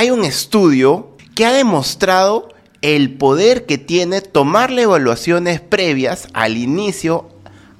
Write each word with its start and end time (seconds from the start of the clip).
Hay 0.00 0.10
un 0.10 0.24
estudio 0.24 1.14
que 1.34 1.44
ha 1.44 1.52
demostrado 1.52 2.48
el 2.80 3.18
poder 3.18 3.66
que 3.66 3.76
tiene 3.76 4.22
tomarle 4.22 4.84
evaluaciones 4.84 5.60
previas 5.60 6.28
al 6.32 6.56
inicio 6.56 7.28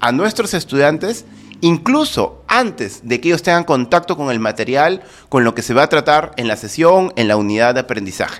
a 0.00 0.12
nuestros 0.12 0.52
estudiantes, 0.52 1.24
incluso 1.62 2.44
antes 2.46 3.08
de 3.08 3.22
que 3.22 3.28
ellos 3.28 3.42
tengan 3.42 3.64
contacto 3.64 4.18
con 4.18 4.30
el 4.30 4.38
material, 4.38 5.02
con 5.30 5.44
lo 5.44 5.54
que 5.54 5.62
se 5.62 5.72
va 5.72 5.84
a 5.84 5.88
tratar 5.88 6.32
en 6.36 6.46
la 6.46 6.58
sesión, 6.58 7.10
en 7.16 7.26
la 7.26 7.38
unidad 7.38 7.72
de 7.72 7.80
aprendizaje. 7.80 8.38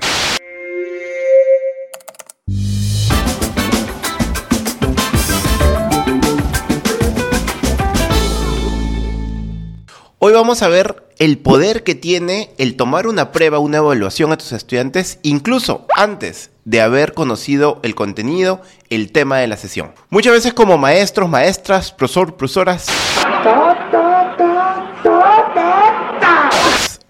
Hoy 10.18 10.34
vamos 10.34 10.60
a 10.60 10.68
ver 10.68 11.09
el 11.20 11.36
poder 11.36 11.84
que 11.84 11.94
tiene 11.94 12.50
el 12.56 12.76
tomar 12.76 13.06
una 13.06 13.30
prueba, 13.30 13.58
una 13.58 13.76
evaluación 13.76 14.32
a 14.32 14.38
tus 14.38 14.52
estudiantes, 14.52 15.18
incluso 15.22 15.86
antes 15.94 16.48
de 16.64 16.80
haber 16.80 17.12
conocido 17.12 17.78
el 17.82 17.94
contenido, 17.94 18.62
el 18.88 19.12
tema 19.12 19.36
de 19.36 19.46
la 19.46 19.58
sesión. 19.58 19.92
Muchas 20.08 20.32
veces 20.32 20.54
como 20.54 20.78
maestros, 20.78 21.28
maestras, 21.28 21.92
profesor, 21.92 22.36
profesoras, 22.36 22.86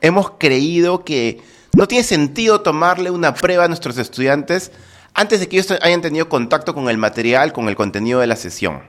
hemos 0.01 0.32
creído 0.38 1.04
que 1.04 1.40
no 1.73 1.87
tiene 1.87 2.02
sentido 2.02 2.62
tomarle 2.62 3.12
una 3.12 3.34
prueba 3.34 3.66
a 3.66 3.68
nuestros 3.68 3.96
estudiantes 3.96 4.73
antes 5.15 5.38
de 5.38 5.48
que 5.48 5.56
ellos 5.59 5.79
hayan 5.82 6.02
tenido 6.02 6.29
contacto 6.29 6.74
con 6.74 6.88
el 6.88 6.98
material, 6.98 7.52
con 7.52 7.68
el 7.68 7.77
contenido 7.77 8.18
de 8.18 8.27
la 8.27 8.34
sesión. 8.34 8.82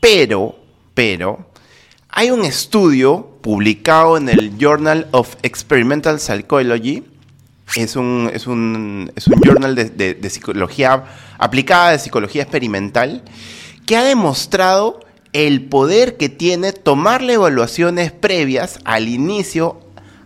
Pero, 0.00 0.56
pero, 0.94 1.47
hay 2.18 2.32
un 2.32 2.44
estudio 2.44 3.38
publicado 3.42 4.16
en 4.16 4.28
el 4.28 4.58
Journal 4.58 5.06
of 5.12 5.36
Experimental 5.44 6.18
Psychology, 6.18 7.04
es 7.76 7.94
un, 7.94 8.28
es 8.34 8.48
un, 8.48 9.12
es 9.14 9.28
un 9.28 9.40
journal 9.40 9.76
de, 9.76 10.14
de, 10.14 10.28
psicología 10.28 11.04
aplicada, 11.38 11.92
de 11.92 12.00
psicología 12.00 12.42
experimental, 12.42 13.22
que 13.86 13.96
ha 13.96 14.02
demostrado 14.02 14.98
el 15.32 15.66
poder 15.66 16.16
que 16.16 16.28
tiene 16.28 16.72
tomarle 16.72 17.34
evaluaciones 17.34 18.10
previas 18.10 18.80
al 18.84 19.06
inicio 19.06 19.78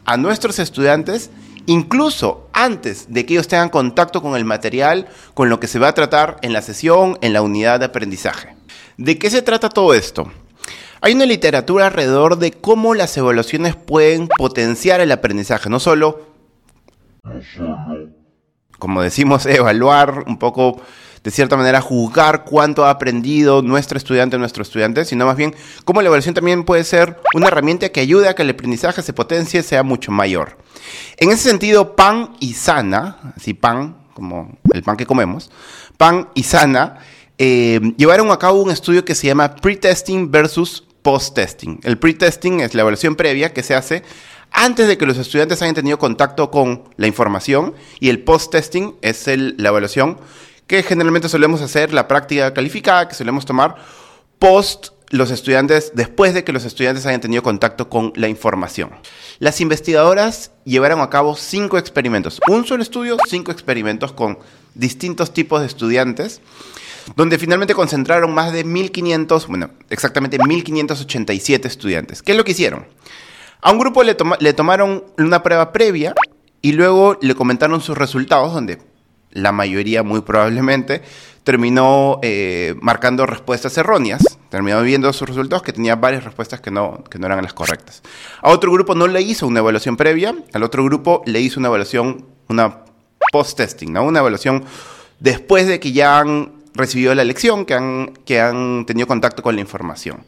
a 0.06 0.16
nuestros 0.16 0.60
estudiantes, 0.60 1.28
incluso 1.66 2.48
antes 2.54 3.12
de 3.12 3.26
que 3.26 3.34
ellos 3.34 3.48
tengan 3.48 3.68
contacto 3.68 4.22
con 4.22 4.34
el 4.34 4.46
material, 4.46 5.08
con 5.34 5.50
lo 5.50 5.60
que 5.60 5.68
se 5.68 5.78
va 5.78 5.88
a 5.88 5.94
tratar 5.94 6.38
en 6.40 6.54
la 6.54 6.62
sesión, 6.62 7.18
en 7.20 7.34
la 7.34 7.42
unidad 7.42 7.80
de 7.80 7.84
aprendizaje. 7.84 8.56
¿De 8.96 9.18
qué 9.18 9.28
se 9.28 9.42
trata 9.42 9.68
todo 9.68 9.92
esto? 9.92 10.32
Hay 11.04 11.14
una 11.14 11.26
literatura 11.26 11.88
alrededor 11.88 12.38
de 12.38 12.52
cómo 12.52 12.94
las 12.94 13.16
evaluaciones 13.16 13.74
pueden 13.74 14.28
potenciar 14.28 15.00
el 15.00 15.10
aprendizaje, 15.10 15.68
no 15.68 15.80
solo, 15.80 16.28
como 18.78 19.02
decimos, 19.02 19.44
evaluar 19.46 20.22
un 20.28 20.38
poco, 20.38 20.80
de 21.24 21.32
cierta 21.32 21.56
manera, 21.56 21.80
juzgar 21.80 22.44
cuánto 22.44 22.84
ha 22.84 22.90
aprendido 22.90 23.62
nuestro 23.62 23.98
estudiante 23.98 24.36
o 24.36 24.38
nuestro 24.38 24.62
estudiante, 24.62 25.04
sino 25.04 25.26
más 25.26 25.36
bien 25.36 25.56
cómo 25.84 26.02
la 26.02 26.06
evaluación 26.06 26.36
también 26.36 26.62
puede 26.62 26.84
ser 26.84 27.18
una 27.34 27.48
herramienta 27.48 27.88
que 27.88 27.98
ayude 27.98 28.28
a 28.28 28.36
que 28.36 28.42
el 28.42 28.50
aprendizaje 28.50 29.02
se 29.02 29.12
potencie, 29.12 29.64
sea 29.64 29.82
mucho 29.82 30.12
mayor. 30.12 30.56
En 31.16 31.32
ese 31.32 31.48
sentido, 31.50 31.96
Pan 31.96 32.36
y 32.38 32.54
Sana, 32.54 33.34
así 33.36 33.54
Pan, 33.54 33.96
como 34.14 34.56
el 34.72 34.84
pan 34.84 34.96
que 34.96 35.06
comemos, 35.06 35.50
Pan 35.96 36.28
y 36.34 36.44
Sana, 36.44 37.00
eh, 37.38 37.80
llevaron 37.96 38.30
a 38.30 38.38
cabo 38.38 38.62
un 38.62 38.70
estudio 38.70 39.04
que 39.04 39.16
se 39.16 39.26
llama 39.26 39.56
Pre-Testing 39.56 40.30
versus 40.30 40.86
post-testing. 41.02 41.80
El 41.82 41.98
pre-testing 41.98 42.60
es 42.60 42.74
la 42.74 42.82
evaluación 42.82 43.16
previa 43.16 43.52
que 43.52 43.62
se 43.62 43.74
hace 43.74 44.02
antes 44.50 44.86
de 44.86 44.98
que 44.98 45.06
los 45.06 45.18
estudiantes 45.18 45.62
hayan 45.62 45.74
tenido 45.74 45.98
contacto 45.98 46.50
con 46.50 46.84
la 46.96 47.06
información 47.06 47.74
y 48.00 48.08
el 48.08 48.22
post-testing 48.22 48.96
es 49.02 49.26
la 49.26 49.68
evaluación 49.68 50.18
que 50.66 50.82
generalmente 50.82 51.28
solemos 51.28 51.60
hacer, 51.60 51.92
la 51.92 52.08
práctica 52.08 52.54
calificada 52.54 53.08
que 53.08 53.14
solemos 53.14 53.44
tomar 53.44 53.76
post 54.38 54.88
los 55.12 55.30
estudiantes, 55.30 55.92
después 55.94 56.32
de 56.32 56.42
que 56.42 56.52
los 56.52 56.64
estudiantes 56.64 57.04
hayan 57.04 57.20
tenido 57.20 57.42
contacto 57.42 57.90
con 57.90 58.14
la 58.16 58.28
información. 58.28 58.90
Las 59.40 59.60
investigadoras 59.60 60.52
llevaron 60.64 61.00
a 61.00 61.10
cabo 61.10 61.36
cinco 61.36 61.76
experimentos, 61.76 62.40
un 62.48 62.66
solo 62.66 62.82
estudio, 62.82 63.18
cinco 63.28 63.52
experimentos 63.52 64.12
con 64.12 64.38
distintos 64.74 65.34
tipos 65.34 65.60
de 65.60 65.66
estudiantes 65.66 66.40
donde 67.16 67.38
finalmente 67.38 67.74
concentraron 67.74 68.32
más 68.32 68.52
de 68.52 68.64
1.500, 68.64 69.46
bueno, 69.46 69.70
exactamente 69.90 70.38
1.587 70.38 71.66
estudiantes. 71.66 72.22
¿Qué 72.22 72.32
es 72.32 72.38
lo 72.38 72.44
que 72.44 72.52
hicieron? 72.52 72.86
A 73.60 73.70
un 73.70 73.78
grupo 73.78 74.02
le, 74.02 74.14
tomaron 74.54 75.04
una 75.18 75.42
prueba 75.42 75.72
previa 75.72 76.14
y 76.60 76.72
luego 76.72 77.18
le 77.20 77.34
comentaron 77.34 77.80
sus 77.80 77.96
resultados, 77.96 78.52
donde 78.52 78.78
la 79.30 79.52
mayoría 79.52 80.02
muy 80.02 80.20
probablemente 80.20 81.02
terminó 81.44 82.18
eh, 82.22 82.74
marcando 82.80 83.24
respuestas 83.24 83.76
erróneas, 83.78 84.22
terminó 84.48 84.82
viendo 84.82 85.12
sus 85.12 85.28
resultados 85.28 85.62
que 85.62 85.72
tenía 85.72 85.96
varias 85.96 86.24
respuestas 86.24 86.60
que 86.60 86.70
no, 86.70 87.04
que 87.04 87.18
no 87.18 87.26
eran 87.26 87.42
las 87.42 87.54
correctas. 87.54 88.02
A 88.42 88.50
otro 88.50 88.70
grupo 88.72 88.94
no 88.94 89.06
le 89.06 89.22
hizo 89.22 89.46
una 89.46 89.60
evaluación 89.60 89.96
previa, 89.96 90.34
al 90.52 90.62
otro 90.62 90.84
grupo 90.84 91.22
le 91.24 91.40
hizo 91.40 91.58
una 91.58 91.68
evaluación, 91.68 92.26
una 92.48 92.84
post-testing, 93.32 93.92
¿no? 93.92 94.04
una 94.04 94.20
evaluación 94.20 94.64
después 95.20 95.66
de 95.66 95.80
que 95.80 95.92
ya 95.92 96.18
han 96.18 96.61
recibido 96.74 97.14
la 97.14 97.24
lección, 97.24 97.64
que 97.64 97.74
han, 97.74 98.12
que 98.24 98.40
han 98.40 98.84
tenido 98.86 99.06
contacto 99.06 99.42
con 99.42 99.54
la 99.54 99.60
información. 99.60 100.24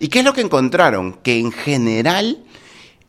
¿Y 0.00 0.08
qué 0.08 0.20
es 0.20 0.24
lo 0.24 0.32
que 0.32 0.40
encontraron? 0.40 1.14
Que 1.22 1.38
en 1.38 1.52
general 1.52 2.42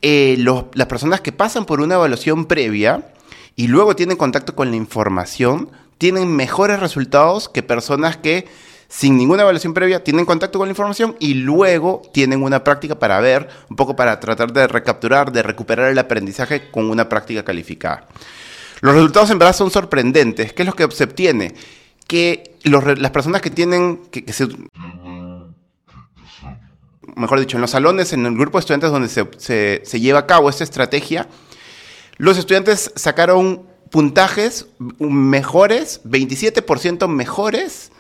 eh, 0.01 0.35
las 0.37 0.87
personas 0.87 1.21
que 1.21 1.31
pasan 1.31 1.65
por 1.65 1.81
una 1.81 1.95
evaluación 1.95 2.45
previa 2.45 3.13
y 3.55 3.67
luego 3.67 3.95
tienen 3.95 4.17
contacto 4.17 4.55
con 4.55 4.69
la 4.69 4.75
información, 4.75 5.71
tienen 5.97 6.35
mejores 6.35 6.79
resultados 6.79 7.49
que 7.49 7.63
personas 7.63 8.17
que 8.17 8.47
sin 8.89 9.17
ninguna 9.17 9.41
evaluación 9.41 9.73
previa 9.73 10.03
tienen 10.03 10.25
contacto 10.25 10.59
con 10.59 10.67
la 10.67 10.71
información 10.71 11.15
y 11.19 11.33
luego 11.33 12.03
tienen 12.13 12.43
una 12.43 12.63
práctica 12.63 12.99
para 12.99 13.19
ver, 13.21 13.49
un 13.69 13.75
poco 13.75 13.95
para 13.95 14.19
tratar 14.19 14.53
de 14.53 14.67
recapturar, 14.67 15.31
de 15.31 15.41
recuperar 15.41 15.89
el 15.89 15.97
aprendizaje 15.97 16.69
con 16.69 16.89
una 16.89 17.09
práctica 17.09 17.43
calificada. 17.43 18.07
Los 18.81 18.93
resultados 18.93 19.31
en 19.31 19.39
verdad 19.39 19.55
son 19.55 19.71
sorprendentes. 19.71 20.53
¿Qué 20.53 20.61
es 20.61 20.67
lo 20.67 20.75
que 20.75 20.91
se 20.91 21.05
obtiene? 21.05 21.55
que 22.07 22.52
las 22.63 23.11
personas 23.11 23.41
que 23.41 23.49
tienen, 23.49 23.97
que, 24.11 24.23
mejor 27.15 27.39
dicho, 27.39 27.57
en 27.57 27.61
los 27.61 27.71
salones, 27.71 28.13
en 28.13 28.25
el 28.25 28.35
grupo 28.35 28.57
de 28.57 28.61
estudiantes 28.61 28.91
donde 28.91 29.09
se, 29.09 29.99
lleva 29.99 30.19
a 30.19 30.27
cabo 30.27 30.49
esta 30.49 30.63
estrategia, 30.63 31.27
los 32.17 32.37
estudiantes 32.37 32.91
sacaron 32.95 33.63
puntajes 33.89 34.67
mejores, 34.99 36.01
27% 36.03 37.07
mejores, 37.07 37.91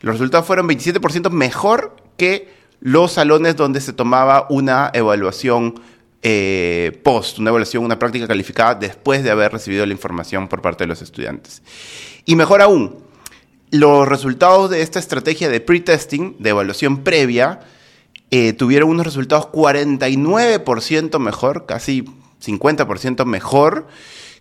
los 0.00 0.14
resultados 0.14 0.46
fueron 0.46 0.68
27% 0.68 1.30
mejor 1.30 1.96
que 2.16 2.54
los 2.80 3.12
salones 3.12 3.56
donde 3.56 3.80
se 3.80 3.92
tomaba 3.92 4.46
una 4.50 4.90
evaluación 4.92 5.80
eh, 6.22 7.00
post, 7.04 7.38
una 7.38 7.50
evaluación, 7.50 7.84
una 7.84 7.98
práctica 7.98 8.26
calificada 8.26 8.74
después 8.74 9.22
de 9.22 9.30
haber 9.30 9.52
recibido 9.52 9.86
la 9.86 9.92
información 9.92 10.48
por 10.48 10.60
parte 10.60 10.84
de 10.84 10.88
los 10.88 11.00
estudiantes. 11.00 11.62
Y 12.24 12.34
mejor 12.34 12.60
aún, 12.60 13.05
los 13.70 14.06
resultados 14.06 14.70
de 14.70 14.82
esta 14.82 14.98
estrategia 14.98 15.48
de 15.48 15.60
pre-testing, 15.60 16.36
de 16.38 16.50
evaluación 16.50 17.02
previa, 17.02 17.60
eh, 18.30 18.52
tuvieron 18.52 18.90
unos 18.90 19.06
resultados 19.06 19.46
49% 19.46 21.18
mejor, 21.18 21.66
casi 21.66 22.04
50% 22.44 23.24
mejor, 23.24 23.86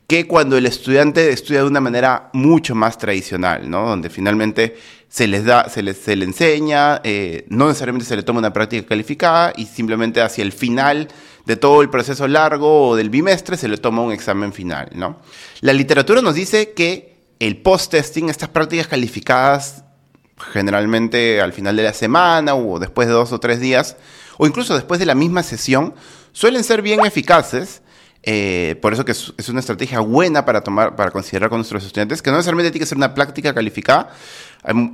que 0.07 0.27
cuando 0.27 0.57
el 0.57 0.65
estudiante 0.65 1.31
estudia 1.31 1.61
de 1.61 1.67
una 1.67 1.81
manera 1.81 2.29
mucho 2.33 2.75
más 2.75 2.97
tradicional, 2.97 3.69
¿no? 3.69 3.87
Donde 3.87 4.09
finalmente 4.09 4.77
se 5.09 5.27
les 5.27 5.45
da, 5.45 5.69
se 5.69 5.81
les, 5.81 5.97
se 5.97 6.15
le 6.15 6.25
enseña, 6.25 7.01
eh, 7.03 7.45
no 7.49 7.67
necesariamente 7.67 8.05
se 8.05 8.15
le 8.15 8.23
toma 8.23 8.39
una 8.39 8.53
práctica 8.53 8.87
calificada 8.87 9.53
y 9.55 9.65
simplemente 9.65 10.21
hacia 10.21 10.43
el 10.43 10.51
final 10.51 11.07
de 11.45 11.55
todo 11.55 11.81
el 11.81 11.89
proceso 11.89 12.27
largo 12.27 12.89
o 12.89 12.95
del 12.95 13.09
bimestre 13.09 13.57
se 13.57 13.67
le 13.67 13.77
toma 13.77 14.01
un 14.01 14.11
examen 14.11 14.53
final, 14.53 14.89
¿no? 14.93 15.19
La 15.61 15.73
literatura 15.73 16.21
nos 16.21 16.35
dice 16.35 16.73
que 16.73 17.14
el 17.39 17.57
post-testing, 17.57 18.29
estas 18.29 18.49
prácticas 18.49 18.87
calificadas 18.87 19.85
generalmente 20.37 21.41
al 21.41 21.53
final 21.53 21.75
de 21.75 21.83
la 21.83 21.93
semana 21.93 22.55
o 22.55 22.79
después 22.79 23.07
de 23.07 23.13
dos 23.13 23.31
o 23.31 23.39
tres 23.39 23.59
días, 23.59 23.95
o 24.37 24.47
incluso 24.47 24.75
después 24.75 24.99
de 24.99 25.05
la 25.05 25.15
misma 25.15 25.43
sesión, 25.43 25.93
suelen 26.31 26.63
ser 26.63 26.81
bien 26.81 27.05
eficaces. 27.05 27.81
Eh, 28.27 28.75
por 28.81 28.91
eso 28.91 29.05
que 29.05 29.11
es, 29.11 29.49
una 29.49 29.59
estrategia 29.59 29.99
buena 29.99 30.45
para 30.45 30.61
tomar, 30.61 30.95
para 30.95 31.11
considerar 31.11 31.49
con 31.49 31.59
nuestros 31.59 31.85
estudiantes, 31.85 32.23
que 32.23 32.31
no 32.31 32.37
necesariamente 32.37 32.71
tiene 32.71 32.83
que 32.83 32.89
ser 32.89 32.97
una 32.97 33.13
práctica 33.13 33.53
calificada. 33.53 34.09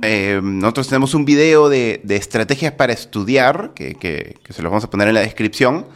Eh, 0.02 0.38
nosotros 0.42 0.88
tenemos 0.88 1.14
un 1.14 1.24
video 1.24 1.70
de, 1.70 2.02
estrategias 2.08 2.72
para 2.72 2.92
estudiar, 2.92 3.72
que, 3.74 4.36
se 4.50 4.62
los 4.62 4.70
vamos 4.70 4.84
a 4.84 4.90
poner 4.90 5.08
en 5.08 5.14
la 5.14 5.20
descripción, 5.20 5.86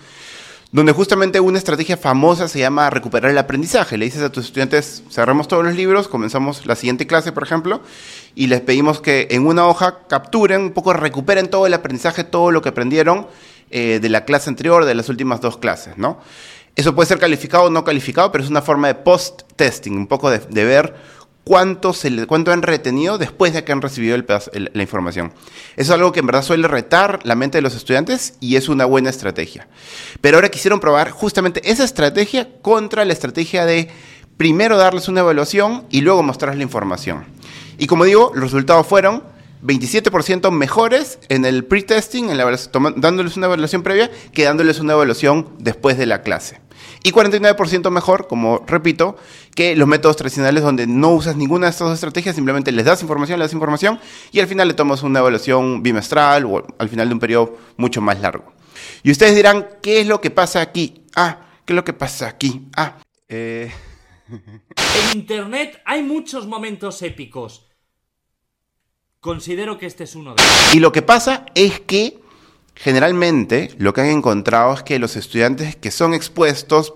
donde 0.77 0.93
justamente 0.93 1.41
una 1.41 1.57
estrategia 1.57 1.97
famosa 1.97 2.49
se 2.49 2.59
llama 2.59 2.91
recuperar 2.91 3.31
el 3.31 3.39
aprendizaje. 3.39 3.97
Le 3.97 4.05
dices 4.05 4.21
a 4.21 4.31
tus 4.31 4.45
estudiantes, 4.45 5.03
cerramos 5.11 5.49
todos 5.49 5.65
los 5.65 5.75
libros, 5.75 6.07
comenzamos 6.07 6.67
la 6.67 6.77
siguiente 6.77 7.07
clase, 7.07 7.33
por 7.33 7.45
ejemplo, 7.45 7.81
y 8.35 8.49
les 8.49 8.61
pedimos 8.61 9.01
que 9.01 9.27
en 9.31 9.47
una 9.47 9.67
hoja 9.67 10.01
capturen, 10.07 10.61
un 10.61 10.73
poco 10.73 10.93
recuperen 10.93 11.49
todo 11.49 11.67
el 11.67 11.73
aprendizaje, 11.73 12.25
todo 12.25 12.51
lo 12.51 12.61
que 12.61 12.69
aprendieron 12.69 13.27
eh, 13.71 14.01
de 14.03 14.09
la 14.11 14.27
clase 14.27 14.51
anterior, 14.51 14.85
de 14.85 14.95
las 14.95 15.09
últimas 15.09 15.41
dos 15.41 15.57
clases, 15.57 15.97
¿no? 15.97 16.21
Eso 16.75 16.95
puede 16.95 17.09
ser 17.09 17.19
calificado 17.19 17.65
o 17.65 17.71
no 17.71 17.83
calificado, 17.83 18.31
pero 18.31 18.45
es 18.45 18.51
una 18.51 18.61
forma 18.61 18.89
de 18.89 18.97
post-testing, 18.97 19.97
un 19.97 20.07
poco 20.07 20.29
de, 20.29 20.65
ver 20.67 20.95
cuánto, 21.47 21.93
se 21.93 22.27
cuánto 22.27 22.51
han 22.51 22.63
retenido 22.63 23.19
después 23.19 23.55
de 23.55 23.63
que 23.63 23.71
han 23.71 23.81
recibido 23.81 24.19
la 24.19 24.83
información. 24.83 25.33
Eso 25.77 25.93
es 25.93 25.97
algo 25.97 26.11
que 26.11 26.19
en 26.19 26.27
verdad 26.27 26.43
suele 26.43 26.67
retar 26.67 27.21
la 27.23 27.37
mente 27.37 27.59
de 27.59 27.63
los 27.63 27.77
estudiantes 27.77 28.35
y 28.41 28.57
es 28.57 28.69
una 28.69 28.85
buena 28.85 29.11
estrategia. 29.11 29.69
Pero 30.21 30.39
ahora 30.39 30.49
quisieron 30.49 30.81
probar 30.81 31.11
justamente 31.11 31.63
esa 31.71 31.85
estrategia 31.85 32.49
contra 32.63 33.05
la 33.05 33.13
estrategia 33.13 33.65
de 33.65 33.89
primero 34.37 34.77
darles 34.77 35.07
una 35.07 35.21
evaluación 35.21 35.87
y 35.89 36.01
luego 36.01 36.25
mostrarles 36.25 36.59
la 36.59 36.65
información. 36.65 37.25
Y 37.79 37.87
como 37.87 38.05
digo, 38.05 38.33
los 38.35 38.51
resultados 38.51 38.85
fueron 38.85 39.23
27% 39.63 40.51
mejores 40.51 41.21
en 41.29 41.45
el 41.45 41.65
pre-testing, 41.65 42.27
dándoles 42.97 43.37
una 43.37 43.47
evaluación 43.47 43.85
previa, 43.85 44.11
que 44.33 44.43
dándoles 44.43 44.81
una 44.81 44.95
evaluación 44.95 45.49
después 45.61 45.97
de 45.97 46.07
la 46.07 46.23
clase. 46.23 46.66
Y 47.07 47.13
49% 47.13 47.89
mejor, 47.91 48.27
como 48.27 48.65
repito, 48.67 49.17
que 49.55 49.77
los 49.77 49.87
métodos 49.87 50.17
tradicionales 50.17 50.65
donde 50.65 50.89
no 50.89 51.11
usas 51.11 51.37
ninguna 51.37 51.67
de 51.67 51.71
estas 51.71 51.87
dos 51.87 51.95
estrategias, 51.95 52.35
simplemente 52.35 52.73
les 52.73 52.85
das 52.85 53.01
información, 53.01 53.39
les 53.39 53.47
das 53.47 53.53
información 53.53 54.01
y 54.33 54.41
al 54.41 54.49
final 54.49 54.67
le 54.67 54.75
tomas 54.75 55.05
una 55.05 55.21
evaluación 55.21 55.85
bimestral 55.85 56.47
o 56.47 56.67
al 56.81 56.89
final 56.89 57.07
de 57.07 57.15
un 57.15 57.21
periodo 57.21 57.59
mucho 57.77 58.01
más 58.01 58.21
largo. 58.21 58.53
Y 59.05 59.13
ustedes 59.13 59.37
dirán, 59.37 59.69
¿qué 59.83 60.01
es 60.01 60.09
lo 60.09 60.21
que 60.21 60.33
pasa 60.33 60.61
aquí? 60.61 61.05
Ah, 61.15 61.47
¿qué 61.65 61.75
es 61.75 61.77
lo 61.77 61.85
que 61.85 61.93
pasa 61.93 62.27
aquí? 62.27 62.67
Ah, 62.77 62.97
eh... 63.29 63.71
En 65.13 65.19
Internet 65.21 65.81
hay 65.85 66.03
muchos 66.03 66.49
momentos 66.49 67.03
épicos. 67.03 67.69
Considero 69.21 69.79
que 69.79 69.87
este 69.87 70.03
es 70.03 70.17
uno 70.17 70.35
de 70.35 70.43
ellos. 70.43 70.75
Y 70.75 70.81
lo 70.81 70.91
que 70.91 71.03
pasa 71.03 71.47
es 71.55 71.79
que 71.79 72.19
generalmente 72.77 73.75
lo 73.79 73.93
que 73.93 74.03
han 74.03 74.09
encontrado 74.09 74.75
es 74.75 74.83
que 74.83 74.99
los 74.99 75.17
estudiantes 75.17 75.75
que 75.77 75.91
son 75.91 76.15
expuestos 76.15 76.95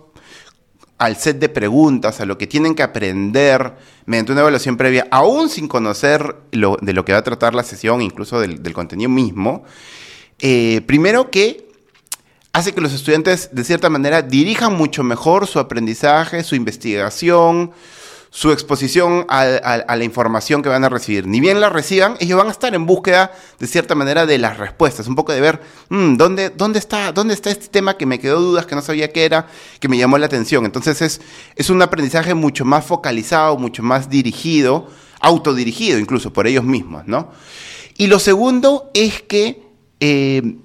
al 0.99 1.17
set 1.17 1.39
de 1.39 1.49
preguntas, 1.49 2.21
a 2.21 2.27
lo 2.27 2.37
que 2.37 2.47
tienen 2.47 2.75
que 2.75 2.83
aprender 2.83 3.75
mediante 4.05 4.33
una 4.33 4.43
evaluación 4.43 4.77
previa, 4.77 5.09
aún 5.11 5.49
sin 5.49 5.67
conocer 5.67 6.37
de 6.53 6.93
lo 6.93 7.05
que 7.07 7.13
va 7.13 7.19
a 7.19 7.25
tratar 7.25 7.55
la 7.55 7.63
sesión, 7.63 8.03
incluso 8.03 8.39
del, 8.39 8.73
contenido 8.75 9.09
mismo, 9.09 9.65
eh, 10.39 10.83
primero 10.87 11.31
que 11.31 11.71
hace 12.53 12.73
que 12.75 12.83
los 12.83 12.93
estudiantes 12.93 13.49
de 13.53 13.65
cierta 13.65 13.89
manera 13.89 14.21
dirijan 14.21 14.77
mucho 14.77 15.03
mejor 15.03 15.47
su 15.47 15.59
aprendizaje, 15.59 16.45
su 16.45 16.55
investigación, 16.55 17.73
su 18.33 18.53
exposición 18.53 19.27
a, 19.29 19.45
la 19.97 20.05
información 20.05 20.63
que 20.63 20.69
van 20.69 20.85
a 20.85 20.89
recibir. 20.89 21.27
Ni 21.27 21.41
bien 21.41 21.61
la 21.61 21.69
reciban, 21.69 22.17
ellos 22.21 22.39
van 22.39 22.47
a 22.47 22.53
estar 22.53 22.73
en 22.75 22.87
búsqueda, 22.87 23.33
de 23.59 23.67
cierta 23.67 23.97
manera, 23.97 24.25
de 24.25 24.39
las 24.39 24.57
respuestas. 24.57 25.09
Un 25.09 25.17
poco 25.17 25.33
de 25.33 25.41
ver, 25.41 25.61
mm, 25.89 26.17
¿dónde, 26.17 26.51
dónde, 26.51 26.79
está, 26.79 27.11
¿dónde 27.11 27.35
está 27.35 27.51
este 27.51 27.67
tema 27.67 27.97
que 27.97 28.07
me 28.07 28.21
quedó 28.21 28.41
dudas, 28.41 28.67
que 28.67 28.77
no 28.77 28.83
sabía 28.83 29.13
qué 29.13 29.25
era, 29.25 29.49
que 29.81 29.89
me 29.89 29.99
llamó 29.99 30.17
la 30.17 30.27
atención? 30.27 30.65
Entonces 30.65 31.03
es, 31.03 31.21
es 31.57 31.71
un 31.71 31.83
aprendizaje 31.83 32.35
mucho 32.35 32.65
más 32.65 32.87
focalizado, 32.87 33.59
mucho 33.59 33.83
más 33.83 34.09
dirigido, 34.09 34.89
autodirigido 35.19 35.99
incluso 35.99 36.33
por 36.33 36.47
ellos 36.47 36.65
mismos, 36.65 37.07
¿no? 37.07 37.33
Y 37.97 38.07
lo 38.07 38.19
segundo 38.19 38.91
es 38.95 39.23
que... 39.23 39.69
Eh, 39.99 40.57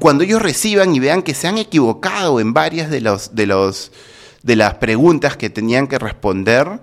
cuando 0.00 0.22
ellos 0.22 0.42
reciban 0.42 0.94
y 0.94 1.00
vean 1.00 1.22
que 1.22 1.32
se 1.32 1.48
han 1.48 1.56
equivocado 1.56 2.40
en 2.40 2.52
varias 2.52 2.90
de, 2.90 3.00
los, 3.00 3.34
de, 3.34 3.46
los, 3.46 3.90
de 4.42 4.56
las 4.56 4.74
preguntas 4.74 5.36
que 5.36 5.50
tenían 5.50 5.86
que 5.86 5.98
responder, 5.98 6.80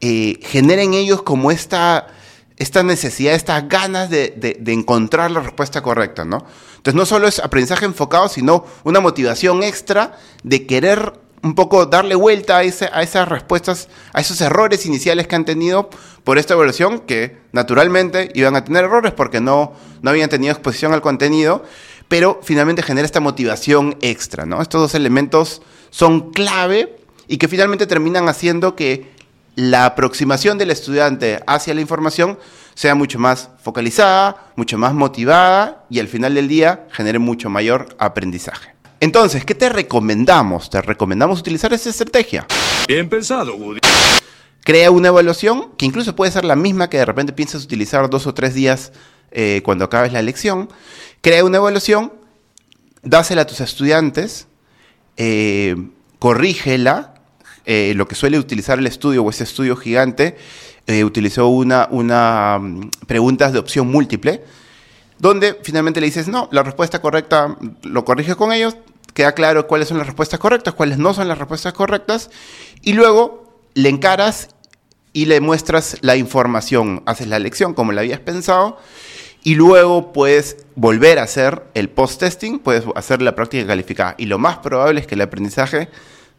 eh, 0.00 0.38
genera 0.42 0.82
en 0.82 0.94
ellos 0.94 1.22
como 1.22 1.50
esta, 1.50 2.06
necesidad, 2.84 3.34
estas 3.34 3.68
ganas 3.68 4.10
de, 4.10 4.60
encontrar 4.66 5.30
la 5.30 5.40
respuesta 5.40 5.82
correcta, 5.82 6.24
¿no? 6.24 6.44
Entonces 6.76 6.94
no 6.94 7.06
solo 7.06 7.26
es 7.26 7.40
aprendizaje 7.40 7.84
enfocado, 7.84 8.28
sino 8.28 8.64
una 8.84 9.00
motivación 9.00 9.62
extra 9.62 10.16
de 10.44 10.66
querer 10.66 11.14
un 11.42 11.54
poco 11.54 11.86
darle 11.86 12.14
vuelta 12.14 12.56
a, 12.56 12.60
a 12.60 12.62
esas 12.62 13.28
respuestas, 13.28 13.88
a 14.12 14.20
esos 14.20 14.40
errores 14.40 14.86
iniciales 14.86 15.26
que 15.26 15.36
han 15.36 15.44
tenido 15.44 15.90
por 16.24 16.38
esta 16.38 16.54
evaluación, 16.54 17.00
que 17.00 17.38
naturalmente 17.52 18.30
iban 18.34 18.56
a 18.56 18.64
tener 18.64 18.84
errores 18.84 19.12
porque 19.12 19.40
no, 19.40 19.72
no 20.02 20.10
habían 20.10 20.28
tenido 20.28 20.52
exposición 20.52 20.92
al 20.92 21.00
contenido, 21.00 21.64
pero 22.08 22.40
finalmente 22.42 22.82
genera 22.82 23.06
esta 23.06 23.20
motivación 23.20 23.96
extra, 24.00 24.46
¿no? 24.46 24.62
Estos 24.62 24.80
dos 24.80 24.94
elementos 24.94 25.62
son 25.90 26.32
clave 26.32 26.96
y 27.26 27.36
que 27.38 27.48
finalmente 27.48 27.86
terminan 27.86 28.28
haciendo 28.28 28.74
que 28.74 29.12
la 29.54 29.86
aproximación 29.86 30.56
del 30.56 30.70
estudiante 30.70 31.42
hacia 31.46 31.74
la 31.74 31.80
información 31.80 32.38
sea 32.74 32.94
mucho 32.94 33.18
más 33.18 33.50
focalizada, 33.60 34.52
mucho 34.54 34.78
más 34.78 34.94
motivada 34.94 35.84
y 35.90 35.98
al 35.98 36.08
final 36.08 36.34
del 36.34 36.48
día 36.48 36.86
genere 36.92 37.18
mucho 37.18 37.50
mayor 37.50 37.88
aprendizaje. 37.98 38.74
Entonces, 39.00 39.44
¿qué 39.44 39.54
te 39.54 39.68
recomendamos? 39.68 40.70
Te 40.70 40.82
recomendamos 40.82 41.40
utilizar 41.40 41.72
esa 41.72 41.90
estrategia. 41.90 42.46
Bien 42.86 43.08
pensado, 43.08 43.54
Woody. 43.54 43.80
Crea 44.64 44.90
una 44.90 45.08
evaluación 45.08 45.72
que 45.76 45.86
incluso 45.86 46.14
puede 46.16 46.32
ser 46.32 46.44
la 46.44 46.56
misma 46.56 46.90
que 46.90 46.98
de 46.98 47.04
repente 47.04 47.32
piensas 47.32 47.64
utilizar 47.64 48.10
dos 48.10 48.26
o 48.26 48.34
tres 48.34 48.54
días 48.54 48.92
eh, 49.30 49.62
cuando 49.64 49.84
acabes 49.84 50.12
la 50.12 50.20
lección. 50.20 50.68
Crea 51.20 51.44
una 51.44 51.58
evaluación, 51.58 52.12
dásela 53.02 53.42
a 53.42 53.46
tus 53.46 53.60
estudiantes, 53.60 54.47
eh, 55.18 55.76
corrígela 56.18 57.14
eh, 57.70 57.92
lo 57.94 58.08
que 58.08 58.14
suele 58.14 58.38
utilizar 58.38 58.78
el 58.78 58.86
estudio 58.86 59.22
o 59.22 59.28
ese 59.28 59.44
estudio 59.44 59.76
gigante, 59.76 60.38
eh, 60.86 61.04
utilizó 61.04 61.48
una, 61.48 61.86
una 61.90 62.58
mm, 62.58 62.90
preguntas 63.06 63.52
de 63.52 63.58
opción 63.58 63.88
múltiple, 63.88 64.42
donde 65.18 65.58
finalmente 65.62 66.00
le 66.00 66.06
dices, 66.06 66.28
no, 66.28 66.48
la 66.50 66.62
respuesta 66.62 67.02
correcta 67.02 67.58
lo 67.82 68.06
corriges 68.06 68.36
con 68.36 68.52
ellos, 68.52 68.78
queda 69.12 69.32
claro 69.32 69.66
cuáles 69.66 69.88
son 69.88 69.98
las 69.98 70.06
respuestas 70.06 70.40
correctas, 70.40 70.72
cuáles 70.72 70.96
no 70.96 71.12
son 71.12 71.28
las 71.28 71.36
respuestas 71.36 71.74
correctas, 71.74 72.30
y 72.80 72.94
luego 72.94 73.60
le 73.74 73.90
encaras 73.90 74.48
y 75.12 75.26
le 75.26 75.42
muestras 75.42 75.98
la 76.00 76.16
información, 76.16 77.02
haces 77.04 77.28
la 77.28 77.38
lección 77.38 77.74
como 77.74 77.92
la 77.92 78.00
habías 78.00 78.20
pensado, 78.20 78.78
y 79.42 79.54
luego 79.54 80.12
puedes 80.12 80.56
volver 80.74 81.18
a 81.18 81.22
hacer 81.22 81.64
el 81.74 81.88
post-testing, 81.88 82.58
puedes 82.58 82.84
hacer 82.94 83.22
la 83.22 83.34
práctica 83.34 83.66
calificada. 83.66 84.14
Y 84.18 84.26
lo 84.26 84.38
más 84.38 84.58
probable 84.58 85.00
es 85.00 85.06
que 85.06 85.14
el 85.14 85.20
aprendizaje 85.20 85.88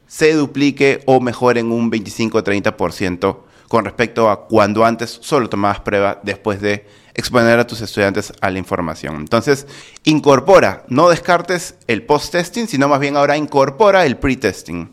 se 0.07 0.33
duplique 0.33 1.01
o 1.05 1.19
mejore 1.21 1.59
en 1.59 1.71
un 1.71 1.91
25-30% 1.91 3.37
con 3.67 3.85
respecto 3.85 4.29
a 4.29 4.47
cuando 4.47 4.83
antes 4.83 5.19
solo 5.21 5.47
tomabas 5.47 5.79
prueba 5.81 6.19
después 6.23 6.59
de 6.59 6.87
exponer 7.13 7.59
a 7.59 7.67
tus 7.67 7.81
estudiantes 7.81 8.33
a 8.41 8.49
la 8.49 8.57
información. 8.57 9.17
Entonces, 9.17 9.67
incorpora, 10.03 10.85
no 10.87 11.09
descartes 11.09 11.75
el 11.87 12.03
post-testing, 12.03 12.67
sino 12.67 12.87
más 12.87 12.99
bien 12.99 13.15
ahora 13.15 13.37
incorpora 13.37 14.05
el 14.05 14.17
pre-testing. 14.17 14.91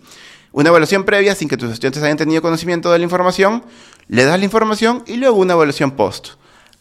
Una 0.53 0.69
evaluación 0.69 1.05
previa 1.05 1.35
sin 1.35 1.49
que 1.49 1.57
tus 1.57 1.73
estudiantes 1.73 2.03
hayan 2.03 2.17
tenido 2.17 2.43
conocimiento 2.43 2.93
de 2.93 2.99
la 2.99 3.05
información, 3.05 3.65
le 4.09 4.25
das 4.25 4.39
la 4.39 4.45
información 4.45 5.03
y 5.07 5.17
luego 5.17 5.37
una 5.37 5.55
evaluación 5.55 5.93
post. 5.93 6.35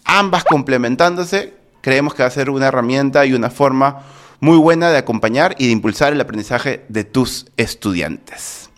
Ambas 0.06 0.44
complementándose, 0.44 1.54
creemos 1.82 2.14
que 2.14 2.24
va 2.24 2.28
a 2.28 2.32
ser 2.32 2.50
una 2.50 2.68
herramienta 2.68 3.26
y 3.26 3.34
una 3.34 3.50
forma 3.50 4.04
muy 4.40 4.58
buena 4.58 4.90
de 4.92 4.98
acompañar 4.98 5.56
y 5.58 5.66
de 5.66 5.72
impulsar 5.72 6.14
el 6.14 6.22
aprendizaje 6.22 6.86
de 6.88 7.04
tus 7.04 7.48
estudiantes. 7.58 8.70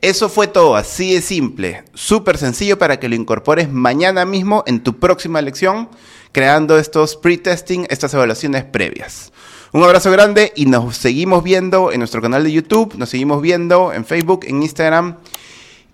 Eso 0.00 0.28
fue 0.28 0.48
todo, 0.48 0.74
así 0.74 1.14
de 1.14 1.22
simple, 1.22 1.84
súper 1.94 2.36
sencillo 2.36 2.76
para 2.76 2.98
que 2.98 3.08
lo 3.08 3.14
incorpores 3.14 3.70
mañana 3.70 4.24
mismo 4.24 4.64
en 4.66 4.82
tu 4.82 4.98
próxima 4.98 5.40
lección, 5.40 5.88
creando 6.32 6.76
estos 6.76 7.14
pre-testing, 7.14 7.86
estas 7.88 8.12
evaluaciones 8.14 8.64
previas. 8.64 9.32
Un 9.70 9.84
abrazo 9.84 10.10
grande 10.10 10.52
y 10.56 10.66
nos 10.66 10.96
seguimos 10.96 11.44
viendo 11.44 11.92
en 11.92 12.00
nuestro 12.00 12.20
canal 12.20 12.42
de 12.42 12.50
YouTube, 12.50 12.96
nos 12.96 13.10
seguimos 13.10 13.40
viendo 13.40 13.92
en 13.92 14.04
Facebook, 14.04 14.40
en 14.44 14.62
Instagram 14.62 15.18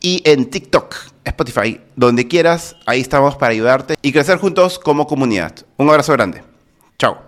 y 0.01 0.23
en 0.25 0.51
TikTok, 0.51 0.95
Spotify, 1.25 1.81
donde 1.97 2.29
quieras, 2.29 2.77
ahí 2.87 3.01
estamos 3.01 3.37
para 3.37 3.53
ayudarte 3.53 3.97
y 4.03 4.13
crecer 4.13 4.39
juntos 4.39 4.79
como 4.79 5.07
comunidad. 5.07 5.55
Un 5.77 5.89
abrazo 5.89 6.13
grande. 6.13 6.43
Chao. 6.99 7.19